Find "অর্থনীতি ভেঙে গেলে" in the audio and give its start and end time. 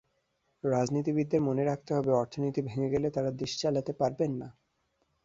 2.13-3.07